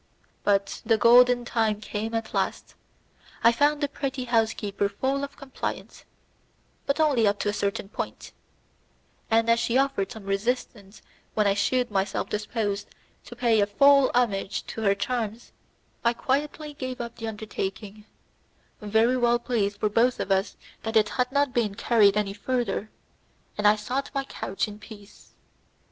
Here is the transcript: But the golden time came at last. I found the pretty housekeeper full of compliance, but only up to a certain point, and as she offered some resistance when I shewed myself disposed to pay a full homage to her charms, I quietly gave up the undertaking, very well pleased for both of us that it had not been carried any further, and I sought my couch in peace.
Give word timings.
But 0.43 0.81
the 0.83 0.97
golden 0.97 1.45
time 1.45 1.79
came 1.79 2.15
at 2.15 2.33
last. 2.33 2.73
I 3.43 3.51
found 3.51 3.81
the 3.81 3.87
pretty 3.87 4.23
housekeeper 4.23 4.89
full 4.89 5.23
of 5.23 5.37
compliance, 5.37 6.05
but 6.87 6.99
only 6.99 7.27
up 7.27 7.37
to 7.41 7.49
a 7.49 7.53
certain 7.53 7.87
point, 7.87 8.31
and 9.29 9.47
as 9.47 9.59
she 9.59 9.77
offered 9.77 10.11
some 10.11 10.23
resistance 10.25 11.03
when 11.35 11.45
I 11.45 11.53
shewed 11.53 11.91
myself 11.91 12.29
disposed 12.29 12.87
to 13.25 13.35
pay 13.35 13.61
a 13.61 13.67
full 13.67 14.09
homage 14.15 14.65
to 14.73 14.81
her 14.81 14.95
charms, 14.95 15.51
I 16.03 16.13
quietly 16.13 16.73
gave 16.73 16.99
up 16.99 17.17
the 17.17 17.27
undertaking, 17.27 18.05
very 18.81 19.17
well 19.17 19.37
pleased 19.37 19.79
for 19.79 19.89
both 19.89 20.19
of 20.19 20.31
us 20.31 20.57
that 20.81 20.97
it 20.97 21.09
had 21.09 21.31
not 21.31 21.53
been 21.53 21.75
carried 21.75 22.17
any 22.17 22.33
further, 22.33 22.89
and 23.55 23.67
I 23.67 23.75
sought 23.75 24.09
my 24.15 24.23
couch 24.23 24.67
in 24.67 24.79
peace. 24.79 25.35